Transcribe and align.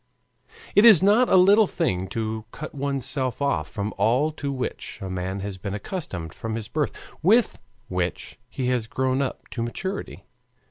"It 0.73 0.83
is 0.83 1.03
not 1.03 1.29
a 1.29 1.35
little 1.35 1.67
thing 1.67 2.07
to 2.07 2.45
cut 2.51 2.73
one's 2.73 3.05
self 3.05 3.39
off 3.39 3.69
from 3.69 3.93
all 3.99 4.31
to 4.31 4.51
which 4.51 4.97
a 4.99 5.11
man 5.11 5.41
has 5.41 5.59
been 5.59 5.75
accustomed 5.75 6.33
from 6.33 6.55
his 6.55 6.67
birth, 6.67 6.97
with 7.21 7.61
which 7.87 8.39
he 8.49 8.69
has 8.69 8.87
grown 8.87 9.21
up 9.21 9.47
to 9.49 9.61
maturity. 9.61 10.25